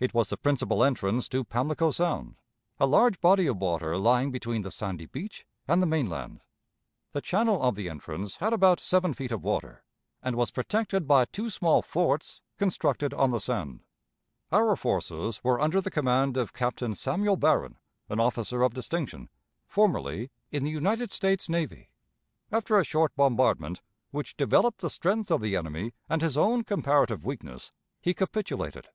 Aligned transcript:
It 0.00 0.12
was 0.12 0.28
the 0.30 0.36
principal 0.36 0.82
entrance 0.82 1.28
to 1.28 1.44
Pamlico 1.44 1.92
Sound, 1.92 2.34
a 2.80 2.84
large 2.88 3.20
body 3.20 3.46
of 3.46 3.58
water 3.58 3.96
lying 3.96 4.32
between 4.32 4.62
the 4.62 4.72
sandy 4.72 5.06
beach 5.06 5.46
and 5.68 5.80
the 5.80 5.86
mainland. 5.86 6.40
The 7.12 7.20
channel 7.20 7.62
of 7.62 7.76
the 7.76 7.88
entrance 7.88 8.38
had 8.38 8.52
about 8.52 8.80
seven 8.80 9.14
feet 9.14 9.30
of 9.30 9.44
water, 9.44 9.84
and 10.20 10.34
was 10.34 10.50
protected 10.50 11.06
by 11.06 11.26
two 11.26 11.48
small 11.48 11.80
forts 11.80 12.40
constructed 12.58 13.14
on 13.14 13.30
the 13.30 13.38
sand. 13.38 13.84
Our 14.50 14.74
forces 14.74 15.44
were 15.44 15.60
under 15.60 15.80
the 15.80 15.92
command 15.92 16.36
of 16.36 16.52
Captain 16.52 16.96
Samuel 16.96 17.36
Barron, 17.36 17.78
an 18.08 18.18
officer 18.18 18.62
of 18.64 18.74
distinction, 18.74 19.28
formerly 19.68 20.32
in 20.50 20.64
the 20.64 20.70
United 20.70 21.12
States 21.12 21.48
Navy. 21.48 21.92
After 22.50 22.80
a 22.80 22.84
short 22.84 23.14
bombardment, 23.14 23.80
which 24.10 24.36
developed 24.36 24.80
the 24.80 24.90
strength 24.90 25.30
of 25.30 25.40
the 25.40 25.54
enemy 25.54 25.92
and 26.08 26.20
his 26.20 26.36
own 26.36 26.64
comparative 26.64 27.24
weakness, 27.24 27.70
he 28.00 28.12
capitulated. 28.12 28.88